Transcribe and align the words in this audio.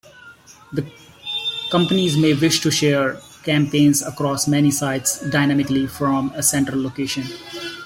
Companies 1.69 2.17
may 2.17 2.33
wish 2.33 2.59
to 2.61 2.71
share 2.71 3.21
campaigns 3.43 4.01
across 4.01 4.47
many 4.47 4.71
sites, 4.71 5.19
dynamically, 5.29 5.85
from 5.85 6.31
a 6.33 6.41
central 6.41 6.81
location. 6.81 7.25